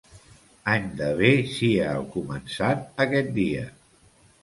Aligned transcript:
Any 0.75 0.87
de 1.01 1.09
bé 1.19 1.29
sia 1.53 1.91
el 1.99 2.09
començat 2.17 3.07
aquest 3.09 3.33
dia. 3.41 3.73